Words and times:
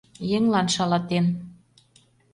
—Еҥлан 0.35 0.67
шалатен. 0.75 1.25